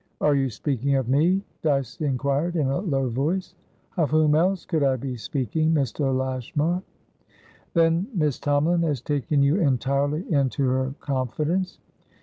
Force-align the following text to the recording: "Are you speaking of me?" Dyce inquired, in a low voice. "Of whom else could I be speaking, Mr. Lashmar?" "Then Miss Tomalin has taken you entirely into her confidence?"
"Are 0.19 0.33
you 0.33 0.49
speaking 0.49 0.95
of 0.95 1.07
me?" 1.07 1.43
Dyce 1.61 2.01
inquired, 2.01 2.55
in 2.55 2.65
a 2.65 2.79
low 2.79 3.07
voice. 3.09 3.53
"Of 3.97 4.09
whom 4.09 4.33
else 4.33 4.65
could 4.65 4.81
I 4.81 4.95
be 4.95 5.15
speaking, 5.15 5.75
Mr. 5.75 6.11
Lashmar?" 6.11 6.81
"Then 7.75 8.07
Miss 8.11 8.39
Tomalin 8.39 8.81
has 8.81 8.99
taken 8.99 9.43
you 9.43 9.57
entirely 9.57 10.25
into 10.33 10.67
her 10.67 10.95
confidence?" 11.01 11.77